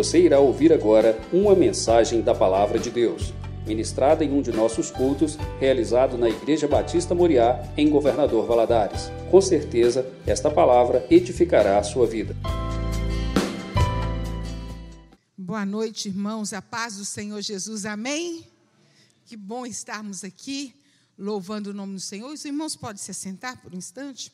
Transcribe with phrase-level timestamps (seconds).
[0.00, 3.34] Você irá ouvir agora uma mensagem da Palavra de Deus,
[3.66, 9.10] ministrada em um de nossos cultos, realizado na Igreja Batista Moriá, em Governador Valadares.
[9.30, 12.34] Com certeza, esta palavra edificará a sua vida.
[15.36, 16.54] Boa noite, irmãos.
[16.54, 17.84] A paz do Senhor Jesus.
[17.84, 18.46] Amém?
[19.26, 20.74] Que bom estarmos aqui
[21.18, 22.32] louvando o nome do Senhor.
[22.32, 24.32] Os irmãos podem se assentar por um instante?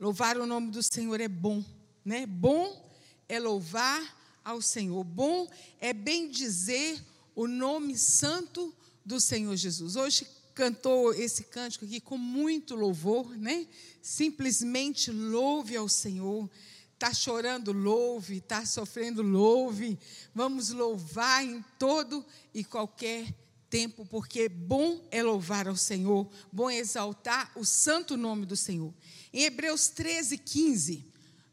[0.00, 1.62] Louvar o nome do Senhor é bom,
[2.04, 2.26] né?
[2.26, 2.87] Bom
[3.28, 5.04] é louvar ao Senhor.
[5.04, 5.48] Bom
[5.80, 9.96] é bem dizer o nome santo do Senhor Jesus.
[9.96, 13.66] Hoje cantou esse cântico aqui com muito louvor, né?
[14.00, 16.48] Simplesmente louve ao Senhor.
[16.94, 18.38] Está chorando, louve.
[18.38, 19.98] Está sofrendo, louve.
[20.34, 23.32] Vamos louvar em todo e qualquer
[23.68, 28.92] tempo, porque bom é louvar ao Senhor, bom é exaltar o santo nome do Senhor.
[29.32, 31.06] Em Hebreus 13, 15,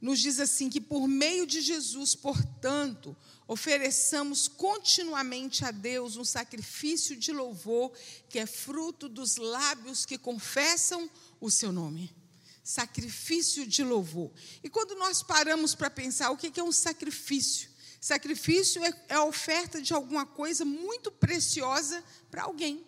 [0.05, 7.15] nos diz assim: que por meio de Jesus, portanto, ofereçamos continuamente a Deus um sacrifício
[7.15, 7.91] de louvor,
[8.29, 11.09] que é fruto dos lábios que confessam
[11.41, 12.15] o seu nome.
[12.63, 14.31] Sacrifício de louvor.
[14.63, 17.69] E quando nós paramos para pensar o que é um sacrifício,
[17.99, 22.85] Sacrifício é, é a oferta de alguma coisa muito preciosa para alguém.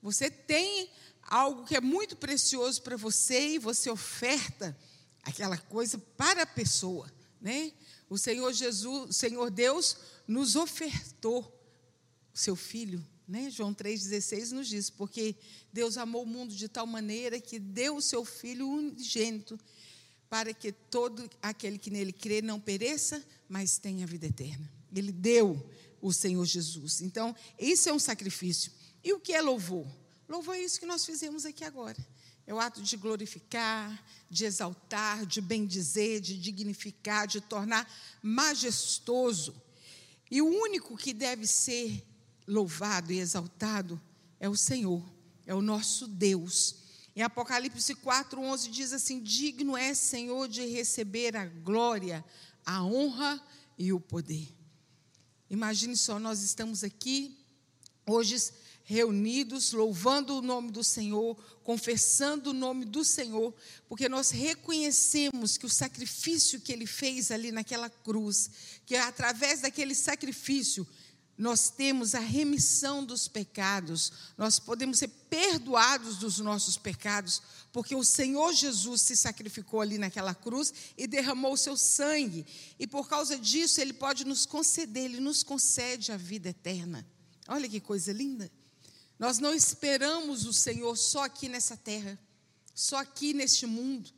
[0.00, 0.88] Você tem
[1.22, 4.78] algo que é muito precioso para você e você oferta
[5.22, 7.72] aquela coisa para a pessoa, né?
[8.08, 11.42] O Senhor Jesus, o Senhor Deus nos ofertou
[12.32, 13.50] o seu filho, né?
[13.50, 15.36] João 3:16 nos diz, porque
[15.72, 19.58] Deus amou o mundo de tal maneira que deu o seu filho unigênito
[20.28, 24.72] para que todo aquele que nele crê não pereça, mas tenha vida eterna.
[24.94, 25.62] Ele deu
[26.00, 27.02] o Senhor Jesus.
[27.02, 28.72] Então, isso é um sacrifício.
[29.04, 29.86] E o que é louvor?
[30.26, 31.98] Louvor é isso que nós fizemos aqui agora.
[32.46, 37.88] É o ato de glorificar, de exaltar, de bendizer, de dignificar, de tornar
[38.22, 39.54] majestoso.
[40.30, 42.04] E o único que deve ser
[42.46, 44.00] louvado e exaltado
[44.40, 45.02] é o Senhor,
[45.46, 46.76] é o nosso Deus.
[47.14, 52.24] Em Apocalipse 4, 11 diz assim: Digno é, Senhor, de receber a glória,
[52.64, 53.40] a honra
[53.78, 54.48] e o poder.
[55.50, 57.38] Imagine só, nós estamos aqui
[58.06, 58.36] hoje
[58.84, 63.54] reunidos, louvando o nome do Senhor, confessando o nome do Senhor,
[63.88, 68.50] porque nós reconhecemos que o sacrifício que ele fez ali naquela cruz,
[68.84, 70.86] que através daquele sacrifício
[71.38, 78.04] nós temos a remissão dos pecados, nós podemos ser perdoados dos nossos pecados, porque o
[78.04, 82.46] Senhor Jesus se sacrificou ali naquela cruz e derramou o seu sangue,
[82.78, 87.06] e por causa disso Ele pode nos conceder, Ele nos concede a vida eterna.
[87.48, 88.50] Olha que coisa linda.
[89.22, 92.18] Nós não esperamos o Senhor só aqui nessa terra,
[92.74, 94.10] só aqui neste mundo.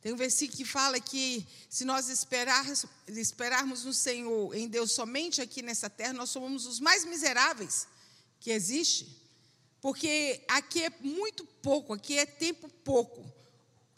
[0.00, 5.42] Tem um versículo que fala que se nós esperarmos, esperarmos no Senhor, em Deus somente
[5.42, 7.88] aqui nessa terra, nós somos os mais miseráveis
[8.38, 9.20] que existe.
[9.80, 13.20] Porque aqui é muito pouco, aqui é tempo pouco.
[13.20, 13.32] O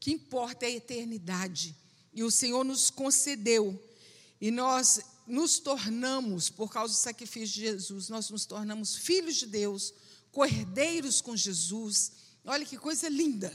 [0.01, 1.77] que importa é a eternidade.
[2.11, 3.79] E o Senhor nos concedeu.
[4.41, 9.47] E nós nos tornamos, por causa do sacrifício de Jesus, nós nos tornamos filhos de
[9.47, 9.93] Deus,
[10.35, 12.13] cordeiros com Jesus.
[12.45, 13.53] Olha que coisa linda.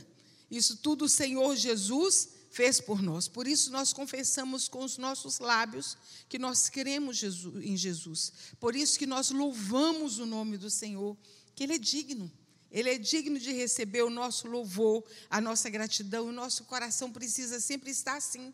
[0.50, 3.28] Isso tudo o Senhor Jesus fez por nós.
[3.28, 5.98] Por isso nós confessamos com os nossos lábios
[6.30, 7.22] que nós cremos
[7.62, 8.32] em Jesus.
[8.60, 11.16] Por isso que nós louvamos o nome do Senhor,
[11.54, 12.32] que Ele é digno.
[12.72, 16.28] Ele é digno de receber o nosso louvor, a nossa gratidão.
[16.28, 18.54] O nosso coração precisa sempre estar assim.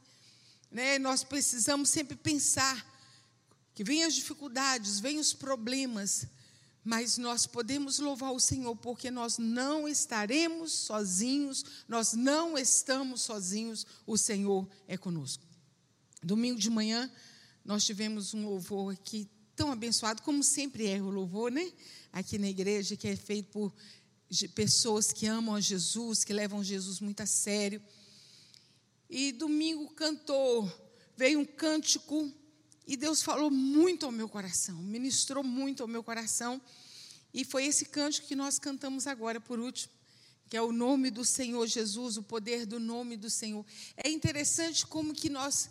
[0.72, 0.98] Né?
[0.98, 2.94] Nós precisamos sempre pensar
[3.76, 6.28] que vem as dificuldades, vem os problemas,
[6.86, 13.88] mas nós podemos louvar o Senhor porque nós não estaremos sozinhos, nós não estamos sozinhos,
[14.06, 15.44] o Senhor é conosco.
[16.22, 17.12] Domingo de manhã,
[17.66, 21.74] nós tivemos um louvor aqui tão abençoado, como sempre é o louvor, né?
[22.14, 23.74] Aqui na igreja, que é feito por
[24.54, 27.82] pessoas que amam a Jesus, que levam Jesus muito a sério.
[29.10, 30.72] E domingo cantou,
[31.18, 32.32] veio um cântico
[32.88, 36.62] e Deus falou muito ao meu coração, ministrou muito ao meu coração.
[37.34, 39.92] E foi esse cântico que nós cantamos agora, por último,
[40.50, 43.66] que é o nome do Senhor Jesus, o poder do nome do Senhor.
[43.98, 45.70] É interessante como que nós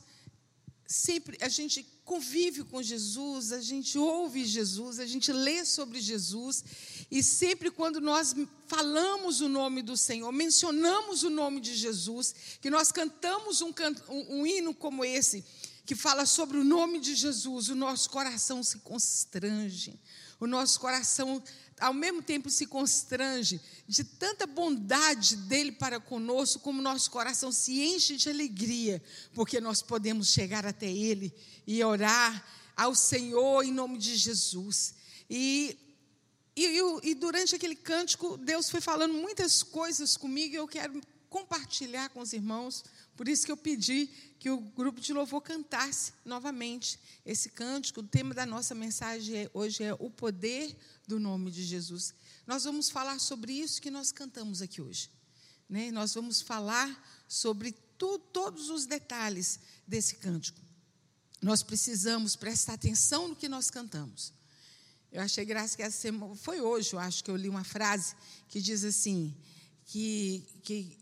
[0.86, 6.62] sempre, a gente convive com Jesus, a gente ouve Jesus, a gente lê sobre Jesus,
[7.10, 8.34] e sempre quando nós
[8.66, 13.72] falamos o nome do Senhor, mencionamos o nome de Jesus, que nós cantamos um,
[14.08, 15.42] um, um hino como esse,
[15.84, 20.00] que fala sobre o nome de Jesus, o nosso coração se constrange.
[20.40, 21.42] O nosso coração,
[21.78, 27.82] ao mesmo tempo, se constrange de tanta bondade dele para conosco, como nosso coração se
[27.82, 29.02] enche de alegria,
[29.34, 31.32] porque nós podemos chegar até ele
[31.66, 32.44] e orar
[32.76, 34.94] ao Senhor em nome de Jesus.
[35.28, 35.78] E,
[36.56, 36.68] e,
[37.02, 42.20] e durante aquele cântico, Deus foi falando muitas coisas comigo e eu quero compartilhar com
[42.20, 42.84] os irmãos.
[43.16, 44.08] Por isso que eu pedi
[44.44, 48.00] que o grupo de louvor cantasse novamente esse cântico.
[48.00, 50.76] O tema da nossa mensagem é, hoje é o poder
[51.08, 52.12] do nome de Jesus.
[52.46, 55.08] Nós vamos falar sobre isso que nós cantamos aqui hoje.
[55.66, 55.90] Né?
[55.90, 60.60] Nós vamos falar sobre tu, todos os detalhes desse cântico.
[61.40, 64.30] Nós precisamos prestar atenção no que nós cantamos.
[65.10, 68.14] Eu achei graça que essa semana, foi hoje, eu acho que eu li uma frase
[68.48, 69.34] que diz assim,
[69.86, 70.98] que, que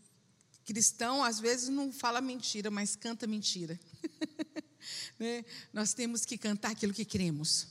[0.65, 3.79] Cristão, às vezes, não fala mentira, mas canta mentira.
[5.19, 5.45] né?
[5.73, 7.67] Nós temos que cantar aquilo que cremos.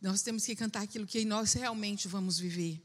[0.00, 2.80] Nós temos que cantar aquilo que nós realmente vamos viver.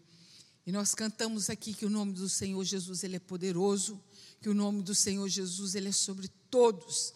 [0.65, 4.01] E nós cantamos aqui que o nome do Senhor Jesus ele é poderoso,
[4.41, 7.13] que o nome do Senhor Jesus ele é sobre todos.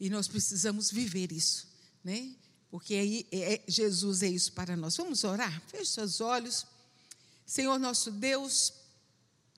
[0.00, 1.68] E nós precisamos viver isso,
[2.02, 2.34] né?
[2.70, 4.96] Porque aí é, Jesus é isso para nós.
[4.96, 5.62] Vamos orar?
[5.68, 6.66] Feche seus olhos.
[7.46, 8.72] Senhor nosso Deus,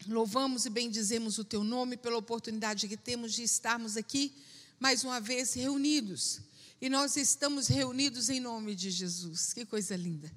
[0.07, 4.33] Louvamos e bendizemos o teu nome pela oportunidade que temos de estarmos aqui
[4.79, 6.41] mais uma vez reunidos.
[6.81, 9.53] E nós estamos reunidos em nome de Jesus.
[9.53, 10.31] Que coisa linda.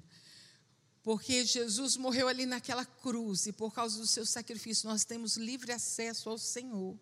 [1.02, 5.72] Porque Jesus morreu ali naquela cruz e por causa do seu sacrifício nós temos livre
[5.72, 6.98] acesso ao Senhor.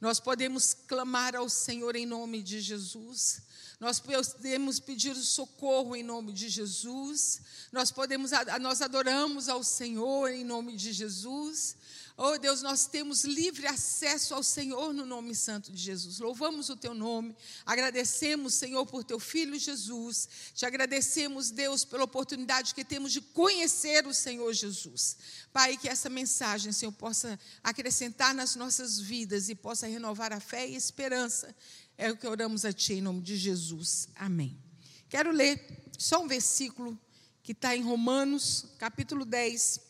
[0.00, 3.42] Nós podemos clamar ao Senhor em nome de Jesus.
[3.78, 7.40] Nós podemos pedir socorro em nome de Jesus.
[7.72, 8.30] Nós podemos
[8.60, 11.76] nós adoramos ao Senhor em nome de Jesus.
[12.22, 16.18] Oh Deus, nós temos livre acesso ao Senhor no nome santo de Jesus.
[16.18, 17.34] Louvamos o teu nome,
[17.64, 20.28] agradecemos, Senhor, por teu filho Jesus.
[20.52, 25.16] Te agradecemos, Deus, pela oportunidade que temos de conhecer o Senhor Jesus.
[25.50, 30.68] Pai, que essa mensagem, Senhor, possa acrescentar nas nossas vidas e possa renovar a fé
[30.68, 31.56] e a esperança.
[31.96, 34.10] É o que oramos a Ti em nome de Jesus.
[34.14, 34.62] Amém.
[35.08, 37.00] Quero ler só um versículo
[37.42, 39.88] que está em Romanos, capítulo 10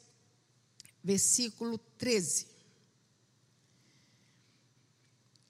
[1.02, 2.46] versículo 13,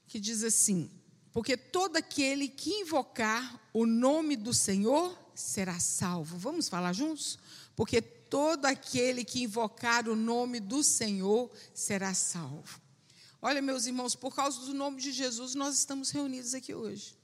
[0.07, 0.91] que diz assim:
[1.33, 6.37] Porque todo aquele que invocar o nome do Senhor será salvo.
[6.39, 7.39] Vamos falar juntos?
[7.75, 12.81] Porque todo aquele que invocar o nome do Senhor será salvo.
[13.43, 17.17] Olha, meus irmãos, por causa do nome de Jesus, nós estamos reunidos aqui hoje.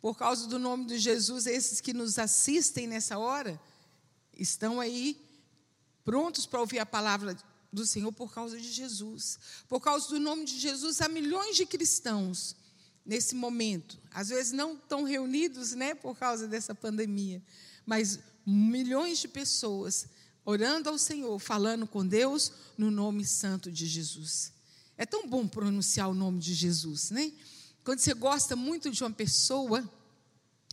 [0.00, 3.58] Por causa do nome de Jesus, esses que nos assistem nessa hora
[4.36, 5.18] estão aí
[6.04, 7.34] prontos para ouvir a palavra
[7.74, 9.38] do Senhor por causa de Jesus.
[9.68, 12.56] Por causa do nome de Jesus, há milhões de cristãos
[13.04, 13.98] nesse momento.
[14.10, 17.42] Às vezes não estão reunidos, né, por causa dessa pandemia,
[17.84, 20.06] mas milhões de pessoas
[20.44, 24.52] orando ao Senhor, falando com Deus no nome santo de Jesus.
[24.96, 27.32] É tão bom pronunciar o nome de Jesus, né?
[27.82, 29.88] Quando você gosta muito de uma pessoa,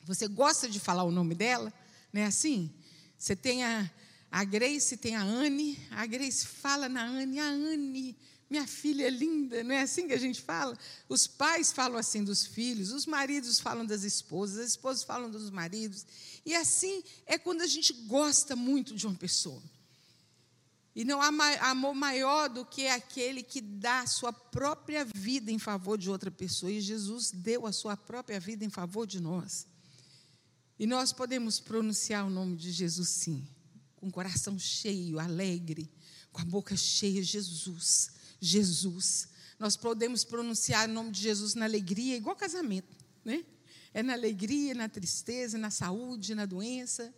[0.06, 1.74] você gosta de falar o nome dela,
[2.14, 2.72] não é assim?
[3.18, 3.90] Você tem a,
[4.32, 8.18] a Grace tem a Anne, a Grace fala na Anne, a Anne,
[8.50, 10.78] minha filha é linda, não é assim que a gente fala?
[11.10, 15.50] Os pais falam assim dos filhos, os maridos falam das esposas, as esposas falam dos
[15.50, 16.06] maridos.
[16.46, 19.62] E assim é quando a gente gosta muito de uma pessoa.
[20.96, 21.28] E não há
[21.70, 26.32] amor maior do que aquele que dá a sua própria vida em favor de outra
[26.32, 26.72] pessoa.
[26.72, 29.66] E Jesus deu a sua própria vida em favor de nós.
[30.78, 33.46] E nós podemos pronunciar o nome de Jesus sim
[34.02, 35.88] com o coração cheio, alegre,
[36.32, 39.30] com a boca cheia, Jesus, Jesus.
[39.60, 43.46] Nós podemos pronunciar o nome de Jesus na alegria, igual casamento, né?
[43.94, 47.14] É na alegria, na tristeza, na saúde, na doença,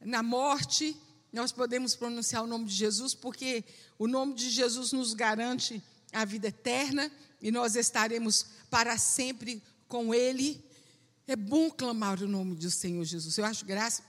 [0.00, 0.96] na morte.
[1.32, 3.62] Nós podemos pronunciar o nome de Jesus, porque
[3.96, 5.80] o nome de Jesus nos garante
[6.12, 7.08] a vida eterna
[7.40, 10.64] e nós estaremos para sempre com Ele.
[11.28, 13.38] É bom clamar o nome do Senhor Jesus.
[13.38, 14.02] Eu acho graça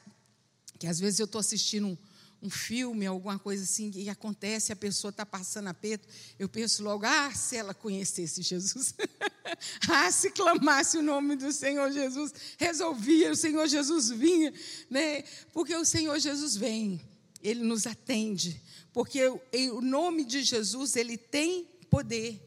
[0.82, 1.98] que às vezes eu estou assistindo um,
[2.42, 6.08] um, filme, alguma coisa assim, e acontece, a pessoa está passando aperto,
[6.40, 8.96] eu penso logo, ah, se ela conhecesse Jesus,
[9.88, 14.52] ah, se clamasse o nome do Senhor Jesus, resolvia, o Senhor Jesus vinha,
[14.90, 15.22] né?
[15.54, 17.00] porque o Senhor Jesus vem,
[17.44, 18.60] Ele nos atende,
[18.92, 19.40] porque o,
[19.76, 22.42] o nome de Jesus, Ele tem poder,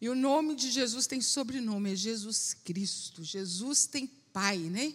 [0.00, 3.22] e o nome de Jesus tem sobrenome, é Jesus Cristo.
[3.22, 4.94] Jesus tem Pai, né?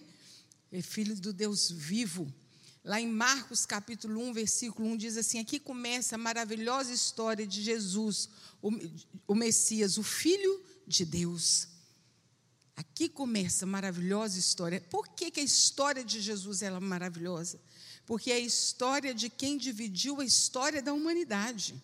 [0.71, 2.31] É filho do Deus vivo.
[2.83, 7.61] Lá em Marcos capítulo 1, versículo 1, diz assim: aqui começa a maravilhosa história de
[7.61, 8.27] Jesus,
[8.61, 8.71] o,
[9.27, 11.67] o Messias, o Filho de Deus.
[12.75, 14.81] Aqui começa a maravilhosa história.
[14.89, 17.61] Por que, que a história de Jesus é maravilhosa?
[18.07, 21.75] Porque é a história de quem dividiu a história da humanidade.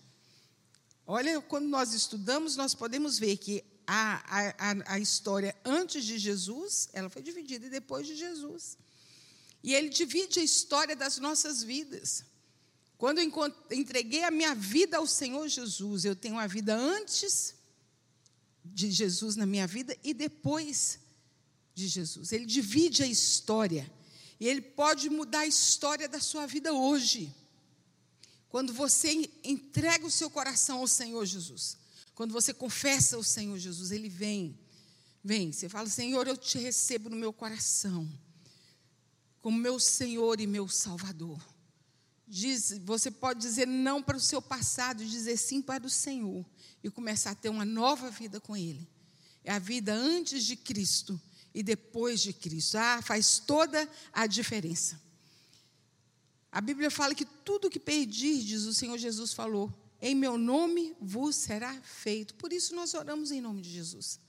[1.06, 6.90] Olha, quando nós estudamos, nós podemos ver que a, a, a história antes de Jesus,
[6.92, 8.78] ela foi dividida e depois de Jesus.
[9.68, 12.24] E ele divide a história das nossas vidas.
[12.98, 13.30] Quando eu
[13.70, 17.54] entreguei a minha vida ao Senhor Jesus, eu tenho uma vida antes
[18.64, 21.00] de Jesus na minha vida e depois
[21.76, 22.32] de Jesus.
[22.32, 23.92] Ele divide a história.
[24.40, 27.36] E ele pode mudar a história da sua vida hoje.
[28.48, 31.76] Quando você entrega o seu coração ao Senhor Jesus.
[32.16, 34.58] Quando você confessa o Senhor Jesus, ele vem.
[35.22, 38.10] Vem, você fala: Senhor, eu te recebo no meu coração.
[39.42, 41.40] Como meu Senhor e meu Salvador.
[42.28, 46.46] Diz, você pode dizer não para o seu passado dizer sim para o Senhor
[46.84, 48.88] e começar a ter uma nova vida com Ele.
[49.44, 51.20] É a vida antes de Cristo
[51.54, 52.78] e depois de Cristo.
[52.78, 55.02] Ah, faz toda a diferença.
[56.52, 61.36] A Bíblia fala que tudo que pedirdes, o Senhor Jesus falou, em meu nome vos
[61.36, 62.36] será feito.
[62.36, 64.20] Por isso nós oramos em nome de Jesus.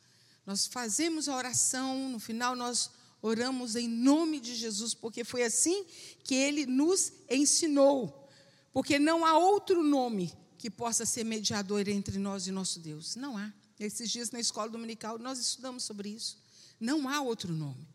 [0.46, 5.84] Nós fazemos a oração, no final nós oramos em nome de Jesus, porque foi assim
[6.22, 8.28] que ele nos ensinou.
[8.72, 13.16] Porque não há outro nome que possa ser mediador entre nós e nosso Deus.
[13.16, 13.52] Não há.
[13.78, 16.38] Esses dias na escola dominical nós estudamos sobre isso.
[16.80, 17.86] Não há outro nome.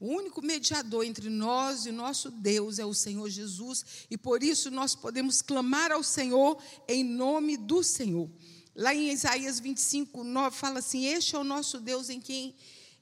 [0.00, 4.70] O único mediador entre nós e nosso Deus é o Senhor Jesus, e por isso
[4.70, 6.56] nós podemos clamar ao Senhor
[6.88, 8.30] em nome do Senhor.
[8.74, 12.54] Lá em Isaías 25, 9, fala assim: Este é o nosso Deus em quem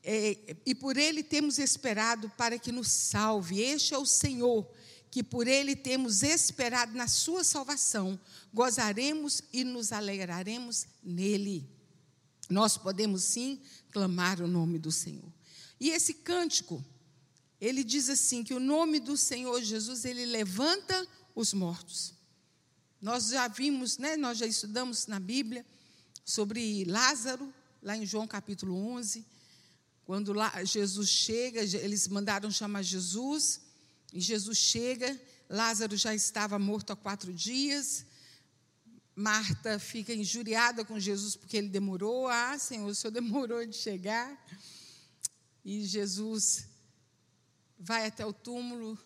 [0.02, 3.60] é, e por ele temos esperado para que nos salve.
[3.60, 4.68] Este é o Senhor,
[5.10, 8.18] que por ele temos esperado na sua salvação.
[8.52, 11.68] Gozaremos e nos alegraremos nele.
[12.48, 15.30] Nós podemos sim clamar o nome do Senhor.
[15.80, 16.84] E esse cântico,
[17.60, 22.14] ele diz assim que o nome do Senhor Jesus, ele levanta os mortos.
[23.00, 25.64] Nós já vimos, né, nós já estudamos na Bíblia
[26.24, 27.52] sobre Lázaro,
[27.82, 29.24] lá em João capítulo 11,
[30.08, 33.60] quando lá Jesus chega, eles mandaram chamar Jesus,
[34.10, 38.06] e Jesus chega, Lázaro já estava morto há quatro dias,
[39.14, 42.26] Marta fica injuriada com Jesus porque ele demorou.
[42.26, 44.32] Ah, Senhor, o Senhor demorou de chegar.
[45.62, 46.66] E Jesus
[47.78, 48.98] vai até o túmulo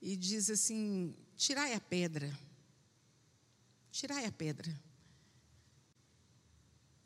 [0.00, 2.32] e diz assim: Tirai a pedra.
[3.90, 4.87] Tirai a pedra.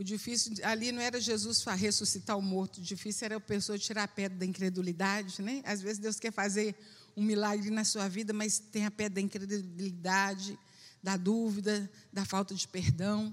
[0.03, 4.03] O difícil ali não era Jesus ressuscitar o morto, o difícil era a pessoa tirar
[4.03, 5.63] a pedra da incredulidade, né?
[5.65, 6.75] Às vezes Deus quer fazer
[7.17, 10.59] um milagre na sua vida, mas tem a pedra da incredulidade,
[11.01, 13.33] da dúvida, da falta de perdão.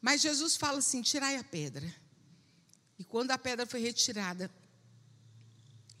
[0.00, 1.94] Mas Jesus fala assim: tirai a pedra.
[2.98, 4.50] E quando a pedra foi retirada,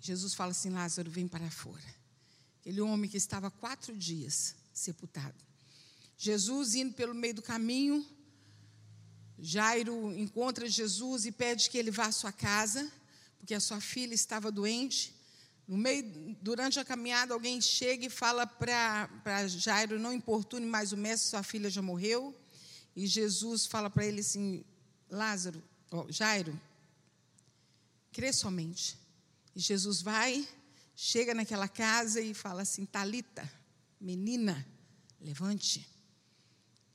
[0.00, 1.94] Jesus fala assim: Lázaro, vem para fora.
[2.62, 5.44] Aquele homem que estava quatro dias sepultado.
[6.16, 8.06] Jesus indo pelo meio do caminho,
[9.40, 12.90] Jairo encontra Jesus e pede que ele vá à sua casa,
[13.38, 15.14] porque a sua filha estava doente.
[15.66, 21.30] Meio, durante a caminhada, alguém chega e fala para Jairo: não importune mais o mestre,
[21.30, 22.36] sua filha já morreu.
[22.96, 24.64] E Jesus fala para ele assim:
[25.08, 26.58] Lázaro, oh, Jairo,
[28.10, 28.98] crê somente.
[29.54, 30.48] E Jesus vai,
[30.96, 33.48] chega naquela casa e fala assim: Talita,
[34.00, 34.66] menina,
[35.20, 35.88] levante.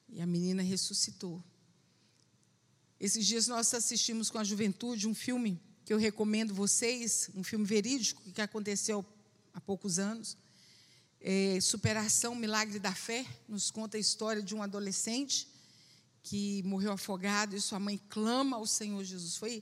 [0.09, 1.41] E a menina ressuscitou.
[3.03, 7.65] Esses dias nós assistimos com a juventude um filme que eu recomendo vocês, um filme
[7.65, 9.05] verídico que aconteceu
[9.53, 10.37] há poucos anos.
[11.19, 15.49] É, Superação Milagre da Fé, nos conta a história de um adolescente
[16.23, 19.35] que morreu afogado e sua mãe clama ao Senhor Jesus.
[19.35, 19.61] Foi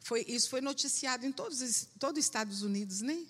[0.00, 3.24] foi, isso foi noticiado em todos, todos os Estados Unidos, né?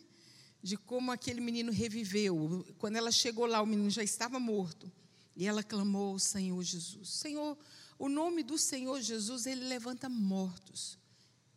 [0.60, 2.66] De como aquele menino reviveu.
[2.76, 4.90] Quando ela chegou lá, o menino já estava morto.
[5.36, 7.08] E ela clamou ao Senhor Jesus.
[7.08, 7.56] Senhor,
[8.04, 10.98] o nome do Senhor Jesus, ele levanta mortos.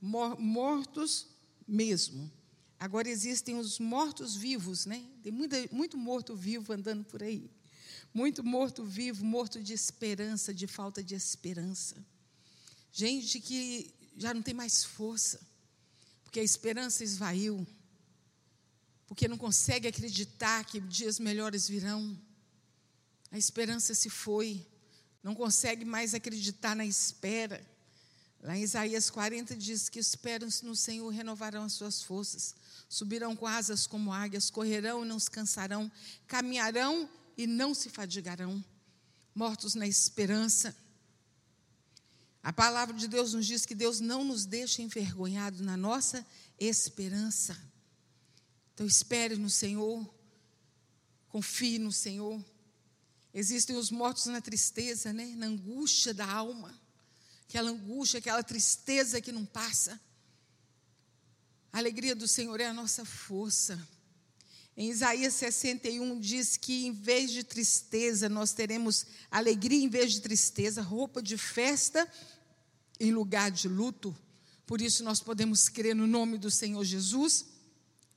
[0.01, 1.27] Mortos
[1.67, 2.31] mesmo.
[2.79, 5.05] Agora existem os mortos vivos, né?
[5.21, 5.33] Tem
[5.71, 7.51] muito morto vivo andando por aí.
[8.13, 11.97] Muito morto vivo, morto de esperança, de falta de esperança.
[12.93, 15.41] Gente que já não tem mais força,
[16.23, 17.67] porque a esperança esvaiu,
[19.05, 22.17] porque não consegue acreditar que dias melhores virão.
[23.31, 24.65] A esperança se foi,
[25.27, 27.61] não consegue mais acreditar na espera.
[28.41, 32.55] Lá em Isaías 40 diz que esperam no Senhor renovarão as suas forças,
[32.87, 35.91] subirão com asas como águias, correrão e não se cansarão,
[36.27, 38.63] caminharão e não se fadigarão,
[39.35, 40.73] mortos na esperança.
[42.41, 46.25] A palavra de Deus nos diz que Deus não nos deixa envergonhados na nossa
[46.57, 47.61] esperança.
[48.73, 50.09] Então, espere no Senhor,
[51.27, 52.41] confie no Senhor.
[53.39, 55.35] Existem os mortos na tristeza, né?
[55.37, 56.73] na angústia da alma,
[57.47, 60.01] aquela angústia, aquela tristeza que não passa.
[61.71, 63.79] A alegria do Senhor é a nossa força.
[64.75, 70.21] Em Isaías 61 diz que em vez de tristeza, nós teremos alegria em vez de
[70.21, 72.11] tristeza, roupa de festa
[72.99, 74.17] em lugar de luto.
[74.65, 77.45] Por isso nós podemos crer no nome do Senhor Jesus,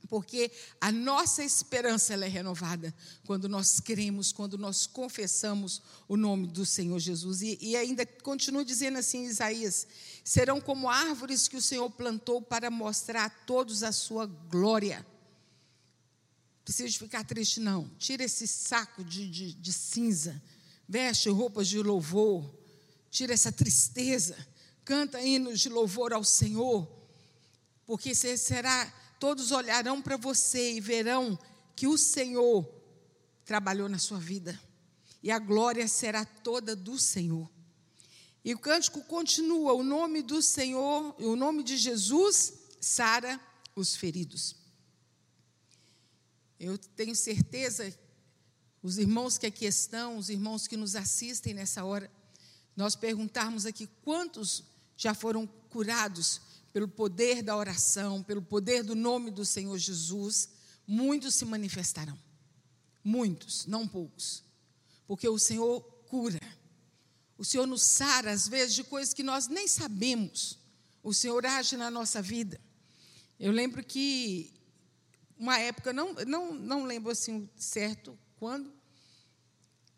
[0.08, 6.66] porque a nossa esperança é renovada quando nós cremos, quando nós confessamos o nome do
[6.66, 7.42] Senhor Jesus.
[7.42, 9.86] E, e ainda continua dizendo assim Isaías:
[10.24, 15.06] serão como árvores que o Senhor plantou para mostrar a todos a sua glória.
[16.64, 17.88] Precisa ficar triste, não.
[17.98, 20.40] Tira esse saco de, de, de cinza,
[20.88, 22.48] veste roupas de louvor,
[23.10, 24.36] tira essa tristeza,
[24.84, 26.88] canta hinos de louvor ao Senhor,
[27.86, 31.38] porque será, todos olharão para você e verão
[31.76, 32.68] que o Senhor
[33.44, 34.58] trabalhou na sua vida,
[35.22, 37.48] e a glória será toda do Senhor.
[38.42, 43.38] E o cântico continua: o nome do Senhor, o nome de Jesus, sara
[43.76, 44.56] os feridos.
[46.58, 47.94] Eu tenho certeza,
[48.82, 52.10] os irmãos que aqui estão, os irmãos que nos assistem nessa hora,
[52.74, 54.64] nós perguntarmos aqui quantos
[54.96, 56.40] já foram curados
[56.72, 60.48] pelo poder da oração, pelo poder do nome do Senhor Jesus,
[60.86, 62.18] muitos se manifestarão.
[63.02, 64.44] Muitos, não poucos.
[65.06, 66.40] Porque o Senhor cura.
[67.36, 70.58] O Senhor nos sara, às vezes, de coisas que nós nem sabemos.
[71.02, 72.60] O Senhor age na nossa vida.
[73.38, 74.52] Eu lembro que
[75.38, 78.70] uma época, não, não, não lembro assim certo quando,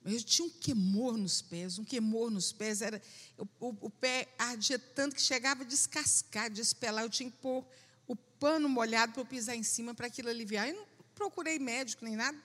[0.04, 3.00] mas eu tinha um queimor nos pés, um queimor nos pés, era,
[3.38, 7.64] o, o, pé ardia tanto que chegava a descascar, despelar, eu tinha que pôr
[8.06, 10.68] o pano molhado para eu pisar em cima para aquilo aliviar.
[10.68, 12.36] Eu não procurei médico nem nada,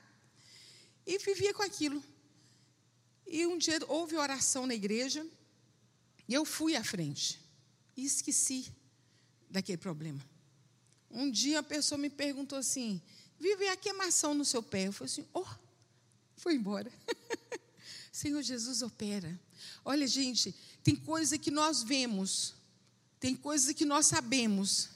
[1.06, 2.04] e vivia com aquilo.
[3.26, 5.26] E um dia houve oração na igreja,
[6.28, 7.42] e eu fui à frente,
[7.96, 8.72] e esqueci
[9.50, 10.24] daquele problema.
[11.10, 13.02] Um dia a pessoa me perguntou assim:
[13.40, 14.88] vive a queimação no seu pé?
[14.88, 15.48] Eu falei assim: oh,
[16.36, 16.92] foi embora.
[18.18, 19.40] Senhor Jesus opera.
[19.86, 22.56] Olha, gente, tem coisa que nós vemos,
[23.20, 24.90] tem coisas que nós sabemos,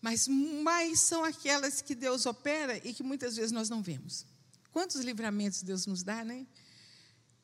[0.00, 4.24] mas mais são aquelas que Deus opera e que muitas vezes nós não vemos.
[4.72, 6.46] Quantos livramentos Deus nos dá, né?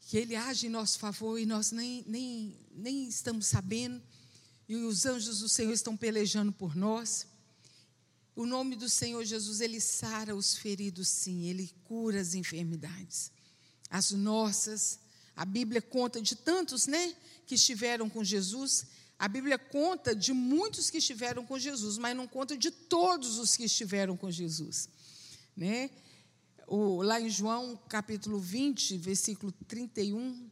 [0.01, 4.03] Que Ele age em nosso favor e nós nem, nem, nem estamos sabendo,
[4.67, 7.27] e os anjos do Senhor estão pelejando por nós.
[8.35, 13.31] O nome do Senhor Jesus, ele sara os feridos, sim, ele cura as enfermidades.
[13.91, 14.99] As nossas,
[15.37, 17.14] a Bíblia conta de tantos, né,
[17.47, 18.87] que estiveram com Jesus.
[19.19, 23.57] A Bíblia conta de muitos que estiveram com Jesus, mas não conta de todos os
[23.57, 24.88] que estiveram com Jesus,
[25.57, 25.90] né?
[26.66, 30.49] O, lá em João, capítulo 20, versículo 31,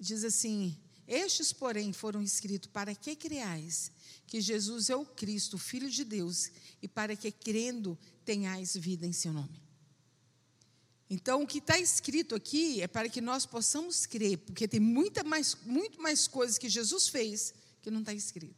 [0.00, 3.92] diz assim: Estes, porém, foram escritos para que creais
[4.26, 6.50] que Jesus é o Cristo, o Filho de Deus,
[6.82, 9.69] e para que crendo tenhais vida em seu nome.
[11.12, 15.24] Então, o que está escrito aqui é para que nós possamos crer, porque tem muita
[15.24, 18.54] mais, muito mais coisas que Jesus fez que não está escrito.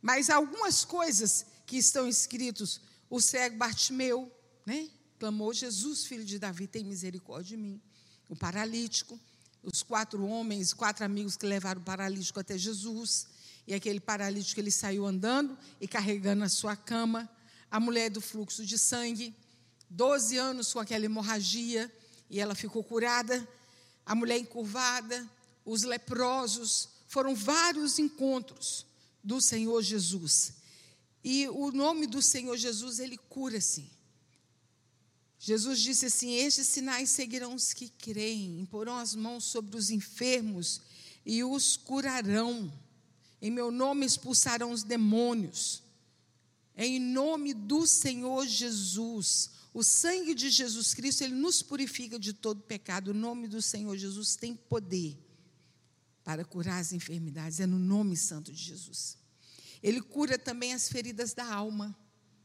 [0.00, 4.32] Mas algumas coisas que estão escritos, o cego Bartimeu,
[4.64, 4.88] né?
[5.18, 7.80] Clamou Jesus, filho de Davi, tem misericórdia de mim.
[8.28, 9.20] O paralítico,
[9.62, 13.26] os quatro homens, quatro amigos que levaram o paralítico até Jesus.
[13.66, 17.28] E aquele paralítico ele saiu andando e carregando a sua cama.
[17.70, 19.34] A mulher do fluxo de sangue,
[19.90, 21.92] 12 anos com aquela hemorragia,
[22.28, 23.46] e ela ficou curada.
[24.04, 25.28] A mulher encurvada,
[25.64, 28.86] os leprosos, foram vários encontros
[29.22, 30.54] do Senhor Jesus.
[31.24, 33.90] E o nome do Senhor Jesus, ele cura sim.
[35.38, 40.80] Jesus disse assim: Estes sinais seguirão os que creem, imporão as mãos sobre os enfermos
[41.24, 42.72] e os curarão.
[43.42, 45.82] Em meu nome expulsarão os demônios.
[46.76, 49.50] Em nome do Senhor Jesus.
[49.76, 53.08] O sangue de Jesus Cristo, ele nos purifica de todo pecado.
[53.08, 55.22] O nome do Senhor Jesus tem poder
[56.24, 57.60] para curar as enfermidades.
[57.60, 59.18] É no nome santo de Jesus.
[59.82, 61.94] Ele cura também as feridas da alma.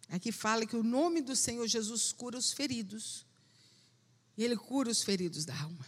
[0.09, 3.25] Aqui fala que o nome do Senhor Jesus cura os feridos.
[4.37, 5.87] Ele cura os feridos da alma.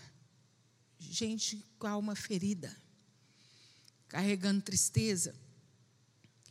[0.97, 2.73] Gente com a alma ferida
[4.07, 5.35] carregando tristeza,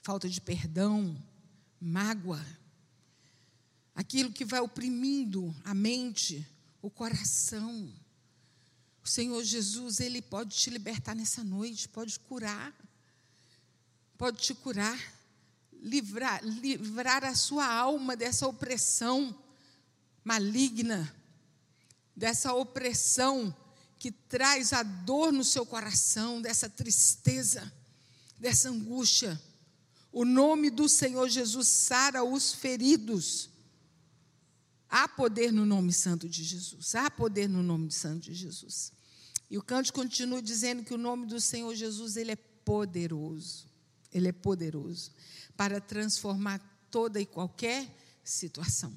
[0.03, 1.17] falta de perdão,
[1.81, 2.45] mágoa,
[3.95, 6.47] aquilo que vai oprimindo a mente,
[6.81, 7.93] o coração.
[9.05, 12.73] O Senhor Jesus, Ele pode te libertar nessa noite, pode curar.
[14.17, 14.99] pode te curar,
[15.83, 19.37] livrar, livrar a sua alma dessa opressão
[20.23, 21.13] maligna,
[22.15, 23.53] dessa opressão
[23.99, 27.73] que traz a dor no seu coração, dessa tristeza,
[28.39, 29.41] dessa angústia.
[30.13, 33.49] O nome do Senhor Jesus sara os feridos.
[34.95, 36.95] Há poder no nome santo de Jesus.
[36.95, 38.93] Há poder no nome santo de Jesus.
[39.49, 43.67] E o canto continua dizendo que o nome do Senhor Jesus, ele é poderoso.
[44.13, 45.11] Ele é poderoso
[45.57, 46.59] para transformar
[46.91, 47.89] toda e qualquer
[48.23, 48.95] situação.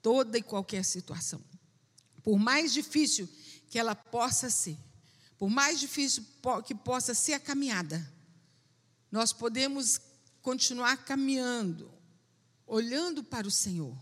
[0.00, 1.42] Toda e qualquer situação.
[2.22, 3.28] Por mais difícil
[3.70, 4.78] que ela possa ser,
[5.36, 6.24] por mais difícil
[6.64, 8.08] que possa ser a caminhada,
[9.10, 10.00] nós podemos
[10.40, 11.92] continuar caminhando,
[12.64, 13.96] olhando para o Senhor,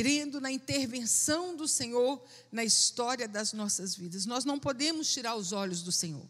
[0.00, 4.24] crendo na intervenção do Senhor na história das nossas vidas.
[4.24, 6.26] Nós não podemos tirar os olhos do Senhor.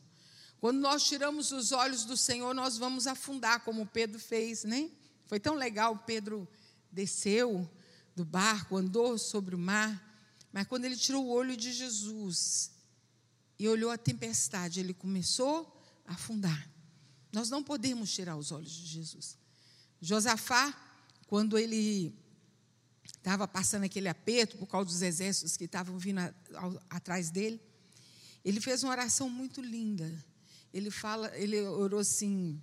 [0.59, 4.91] Quando nós tiramos os olhos do Senhor, nós vamos afundar, como Pedro fez, né?
[5.29, 6.49] Foi tão legal, Pedro
[6.91, 7.71] desceu
[8.17, 10.05] do barco, andou sobre o mar,
[10.53, 12.73] mas quando ele tirou o olho de Jesus
[13.57, 16.69] e olhou a tempestade, ele começou a afundar.
[17.33, 19.39] Nós não podemos tirar os olhos de Jesus.
[20.01, 20.77] Josafá,
[21.29, 22.19] quando ele
[23.21, 26.35] estava passando aquele aperto por causa dos exércitos que estavam vindo a,
[26.89, 27.61] atrás dele,
[28.45, 30.11] ele fez uma oração muito linda.
[30.73, 32.61] Ele fala, ele orou assim: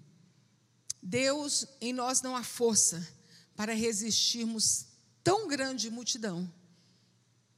[1.01, 3.07] Deus, em nós não há força
[3.55, 4.87] para resistirmos
[5.23, 6.51] tão grande multidão.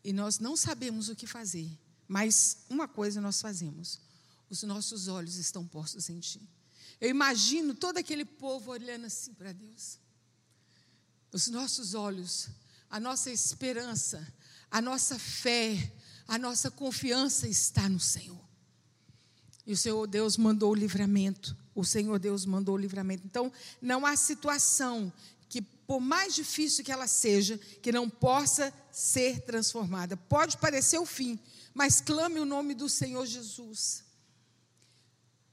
[0.03, 1.69] E nós não sabemos o que fazer.
[2.07, 3.99] Mas uma coisa nós fazemos:
[4.49, 6.41] os nossos olhos estão postos em Ti.
[6.99, 9.99] Eu imagino todo aquele povo olhando assim para Deus.
[11.31, 12.49] Os nossos olhos,
[12.89, 14.25] a nossa esperança,
[14.71, 15.91] a nossa fé,
[16.27, 18.39] a nossa confiança está no Senhor.
[19.65, 21.55] E o Senhor Deus mandou o livramento.
[21.75, 23.23] O Senhor Deus mandou o livramento.
[23.25, 25.13] Então, não há situação
[25.47, 30.17] que, por mais difícil que ela seja, que não possa ser transformada.
[30.17, 31.39] Pode parecer o fim,
[31.73, 34.03] mas clame o nome do Senhor Jesus.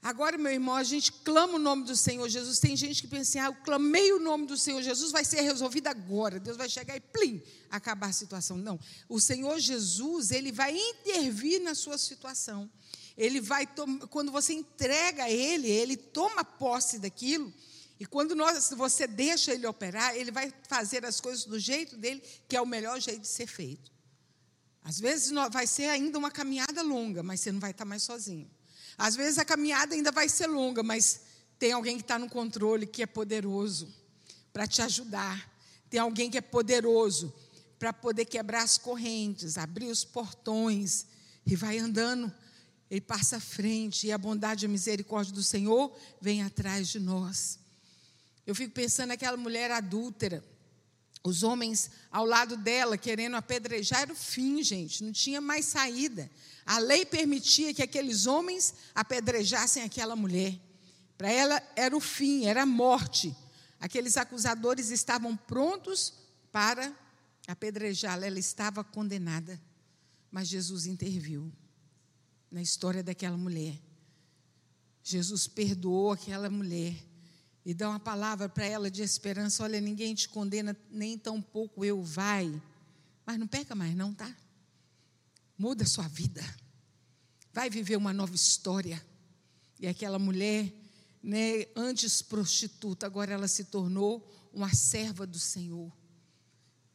[0.07, 2.59] Agora, meu irmão, a gente clama o nome do Senhor Jesus.
[2.59, 5.41] Tem gente que pensa assim: ah, eu clamei o nome do Senhor Jesus, vai ser
[5.41, 6.39] resolvido agora.
[6.39, 8.57] Deus vai chegar e plim, acabar a situação.
[8.57, 8.79] Não.
[9.09, 12.71] O Senhor Jesus, ele vai intervir na sua situação.
[13.17, 13.67] Ele vai,
[14.09, 17.53] quando você entrega a Ele, Ele toma posse daquilo.
[17.99, 22.23] E quando nós, você deixa Ele operar, Ele vai fazer as coisas do jeito dele,
[22.47, 23.91] que é o melhor jeito de ser feito.
[24.81, 28.49] Às vezes vai ser ainda uma caminhada longa, mas você não vai estar mais sozinho.
[28.97, 31.21] Às vezes a caminhada ainda vai ser longa, mas
[31.59, 33.93] tem alguém que está no controle, que é poderoso
[34.51, 35.51] para te ajudar.
[35.89, 37.33] Tem alguém que é poderoso
[37.77, 41.05] para poder quebrar as correntes, abrir os portões
[41.45, 42.33] e vai andando.
[42.89, 46.99] Ele passa à frente e a bondade e a misericórdia do Senhor vem atrás de
[46.99, 47.59] nós.
[48.45, 50.43] Eu fico pensando naquela mulher adúltera,
[51.27, 56.31] os homens ao lado dela querendo apedrejar, era o fim, gente, não tinha mais saída.
[56.65, 60.57] A lei permitia que aqueles homens apedrejassem aquela mulher.
[61.17, 63.35] Para ela era o fim, era a morte.
[63.77, 66.13] Aqueles acusadores estavam prontos
[66.51, 66.95] para
[67.45, 68.25] apedrejá-la.
[68.25, 69.59] Ela estava condenada.
[70.31, 71.51] Mas Jesus interviu
[72.49, 73.77] na história daquela mulher.
[75.03, 76.95] Jesus perdoou aquela mulher
[77.67, 79.61] e dá uma palavra para ela de esperança.
[79.61, 82.49] Olha, ninguém te condena, nem tão pouco eu vai.
[83.25, 84.33] Mas não peca mais, não, tá?
[85.57, 86.41] Muda a sua vida.
[87.51, 89.05] Vai viver uma nova história.
[89.81, 90.73] E aquela mulher,
[91.21, 95.91] né, antes prostituta, agora ela se tornou uma serva do Senhor.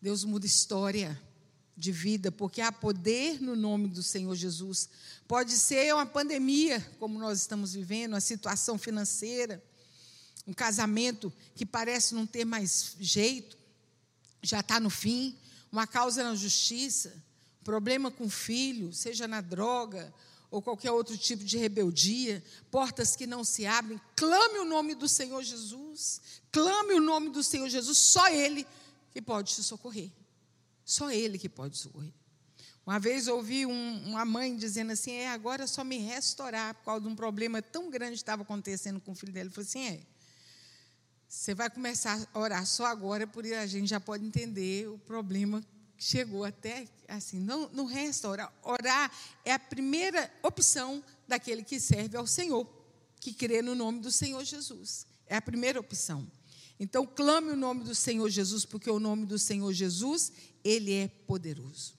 [0.01, 1.21] Deus muda história
[1.77, 4.89] de vida, porque há poder no nome do Senhor Jesus.
[5.29, 9.63] Pode ser uma pandemia, como nós estamos vivendo, uma situação financeira,
[10.47, 13.57] um casamento que parece não ter mais jeito,
[14.43, 15.37] já está no fim,
[15.71, 17.23] uma causa na justiça
[17.63, 20.13] problema com o filho, seja na droga
[20.51, 25.09] ou qualquer outro tipo de rebeldia, portas que não se abrem, clame o nome do
[25.09, 28.67] Senhor Jesus, clame o nome do Senhor Jesus, só Ele
[29.13, 30.11] que pode te socorrer,
[30.85, 32.13] só Ele que pode socorrer.
[32.85, 37.03] Uma vez ouvi um, uma mãe dizendo assim: é, agora só me restaurar por causa
[37.03, 39.47] de um problema tão grande que estava acontecendo com o filho dela.
[39.47, 40.01] Ele falou assim: é,
[41.33, 45.65] você vai começar a orar só agora, porque a gente já pode entender o problema
[45.97, 48.53] chegou até assim, não, não resta orar.
[48.63, 49.11] Orar
[49.43, 52.69] é a primeira opção daquele que serve ao Senhor,
[53.19, 55.07] que crê no nome do Senhor Jesus.
[55.27, 56.31] É a primeira opção.
[56.79, 61.09] Então, clame o nome do Senhor Jesus, porque o nome do Senhor Jesus, ele é
[61.09, 61.95] poderoso.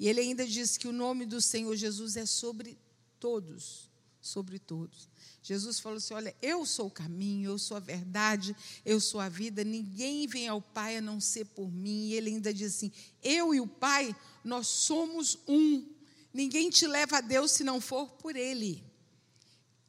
[0.00, 2.78] E ele ainda diz que o nome do Senhor Jesus é sobre
[3.20, 3.87] todos,
[4.20, 5.08] sobre todos.
[5.42, 8.54] Jesus falou assim: Olha, eu sou o caminho, eu sou a verdade,
[8.84, 12.08] eu sou a vida, ninguém vem ao Pai a não ser por mim.
[12.08, 15.86] E ele ainda diz assim: Eu e o Pai, nós somos um.
[16.32, 18.84] Ninguém te leva a Deus se não for por Ele.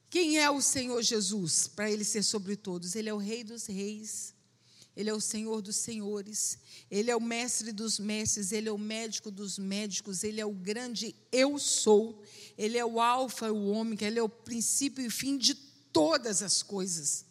[0.09, 1.67] Quem é o Senhor Jesus?
[1.67, 2.95] Para Ele ser sobre todos.
[2.95, 4.33] Ele é o Rei dos Reis,
[4.99, 6.57] Ele é o Senhor dos Senhores,
[6.91, 10.51] Ele é o Mestre dos Mestres, Ele é o médico dos médicos, Ele é o
[10.51, 12.21] grande Eu Sou.
[12.57, 16.43] Ele é o Alfa e o Ômega, Ele é o princípio e fim de todas
[16.43, 17.25] as coisas.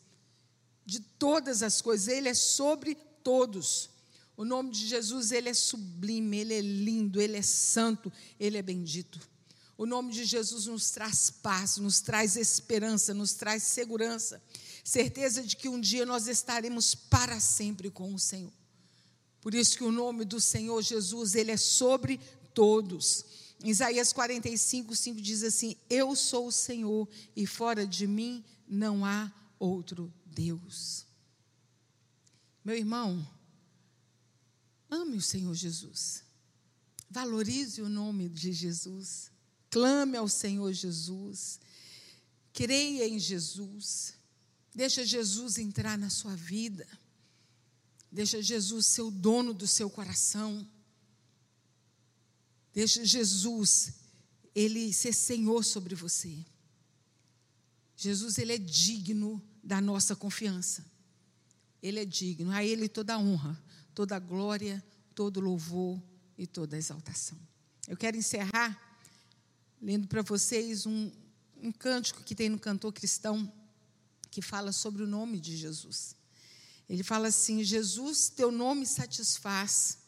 [0.87, 3.91] De todas as coisas, Ele é sobre todos.
[4.35, 8.63] O nome de Jesus, Ele é sublime, Ele é lindo, Ele é santo, Ele é
[8.63, 9.21] bendito.
[9.77, 14.43] O nome de Jesus nos traz paz, nos traz esperança, nos traz segurança,
[14.89, 18.53] certeza de que um dia nós estaremos para sempre com o Senhor.
[19.39, 22.19] Por isso que o nome do Senhor Jesus, ele é sobre
[22.55, 23.25] todos.
[23.63, 29.31] Isaías 45, 5 diz assim: Eu sou o Senhor e fora de mim não há
[29.59, 31.05] outro Deus.
[32.65, 33.29] Meu irmão,
[34.91, 36.25] ame o Senhor Jesus,
[37.11, 39.31] valorize o nome de Jesus,
[39.71, 41.61] clame ao Senhor Jesus,
[42.53, 44.18] creia em Jesus,
[44.75, 46.87] deixa Jesus entrar na sua vida,
[48.11, 50.67] deixa Jesus ser o dono do seu coração.
[52.73, 53.95] Deixa Jesus,
[54.55, 56.45] ele ser Senhor sobre você.
[57.97, 60.85] Jesus, ele é digno da nossa confiança.
[61.83, 62.53] Ele é digno.
[62.53, 63.61] A ele toda honra,
[63.95, 66.01] toda glória, todo louvor
[66.37, 67.39] e toda exaltação.
[67.89, 68.81] Eu quero encerrar
[69.81, 71.11] lendo para vocês um,
[71.61, 73.53] um cântico que tem no cantor cristão
[74.31, 76.17] que fala sobre o nome de Jesus.
[76.89, 79.99] Ele fala assim: Jesus, teu nome satisfaz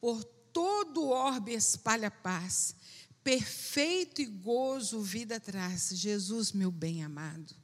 [0.00, 2.74] por todo orbe espalha paz,
[3.22, 5.90] perfeito e gozo vida traz.
[5.92, 7.54] Jesus, meu bem amado.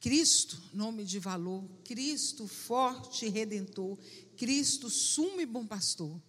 [0.00, 3.98] Cristo, nome de valor, Cristo, forte e redentor,
[4.36, 6.20] Cristo, sumo e bom pastor,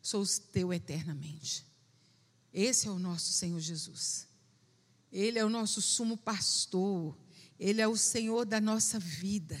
[0.00, 1.66] sou teu eternamente.
[2.52, 4.28] Esse é o nosso Senhor Jesus.
[5.10, 7.16] Ele é o nosso sumo pastor,
[7.58, 9.60] ele é o Senhor da nossa vida,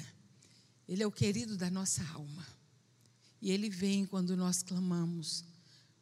[0.86, 2.46] ele é o querido da nossa alma.
[3.40, 5.44] E ele vem quando nós clamamos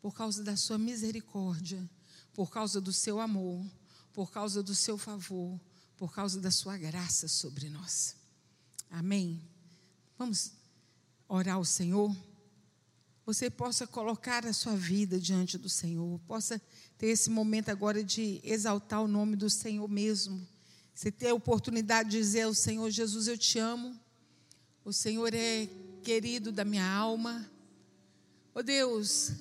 [0.00, 1.88] por causa da sua misericórdia,
[2.33, 3.64] por causa do seu amor,
[4.12, 5.61] por causa do seu favor,
[5.96, 8.16] por causa da sua graça sobre nós.
[8.90, 9.40] Amém?
[10.18, 10.52] Vamos
[11.28, 12.14] orar ao Senhor?
[13.24, 16.61] Você possa colocar a sua vida diante do Senhor, possa
[16.98, 20.46] ter esse momento agora de exaltar o nome do Senhor mesmo.
[20.94, 23.98] Você ter a oportunidade de dizer ao Senhor Jesus, eu te amo.
[24.85, 25.68] O Senhor é
[26.02, 27.50] querido da minha alma.
[28.55, 29.33] Oh Deus,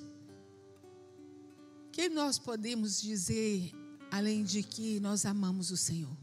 [1.92, 3.74] que nós podemos dizer
[4.10, 6.16] além de que nós amamos o Senhor?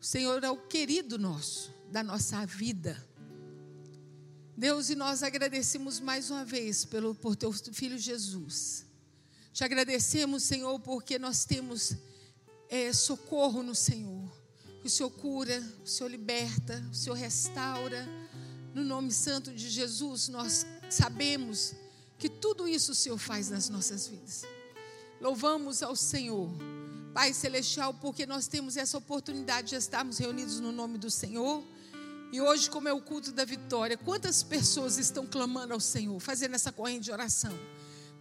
[0.00, 3.02] O Senhor é o querido nosso, da nossa vida.
[4.56, 8.84] Deus, e nós agradecemos mais uma vez pelo, por teu filho Jesus.
[9.52, 11.96] Te agradecemos, Senhor, porque nós temos
[12.72, 14.32] é, socorro no Senhor.
[14.82, 18.08] O Senhor cura, o Senhor liberta, o Senhor restaura.
[18.74, 21.74] No nome santo de Jesus, nós sabemos
[22.18, 24.44] que tudo isso o Senhor faz nas nossas vidas.
[25.20, 26.48] Louvamos ao Senhor,
[27.12, 31.62] Pai Celestial, porque nós temos essa oportunidade de estarmos reunidos no nome do Senhor.
[32.32, 36.54] E hoje, como é o culto da vitória, quantas pessoas estão clamando ao Senhor, fazendo
[36.54, 37.52] essa corrente de oração?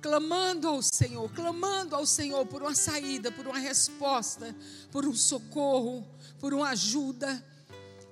[0.02, 4.56] Clamando ao Senhor, clamando ao Senhor por uma saída, por uma resposta,
[4.92, 6.06] por um socorro,
[6.40, 7.46] por uma ajuda.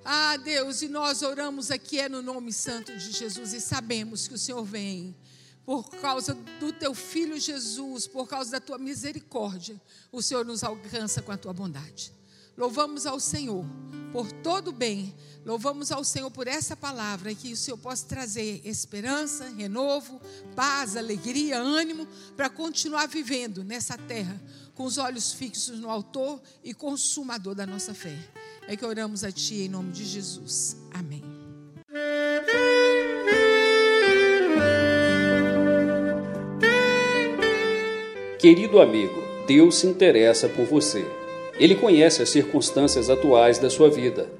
[0.04, 4.34] Ah, Deus, e nós oramos aqui é no nome santo de Jesus e sabemos que
[4.34, 5.14] o Senhor vem
[5.70, 11.22] por causa do teu filho Jesus, por causa da tua misericórdia, o Senhor nos alcança
[11.22, 12.12] com a tua bondade.
[12.56, 13.64] Louvamos ao Senhor
[14.12, 18.60] por todo o bem, louvamos ao Senhor por essa palavra, que o Senhor possa trazer
[18.64, 20.20] esperança, renovo,
[20.54, 24.40] paz, alegria, ânimo, para continuar vivendo nessa terra,
[24.74, 28.16] com os olhos fixos no Autor e Consumador da nossa fé.
[28.66, 30.76] É que oramos a Ti em nome de Jesus.
[30.92, 31.24] Amém.
[38.38, 41.04] Querido amigo, Deus se interessa por você.
[41.58, 44.39] Ele conhece as circunstâncias atuais da sua vida.